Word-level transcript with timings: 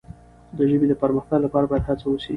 د 0.57 0.59
ژبې 0.69 0.85
د 0.89 0.93
پرمختګ 1.01 1.39
لپاره 1.45 1.65
باید 1.69 1.83
هڅه 1.89 2.05
وسي. 2.07 2.29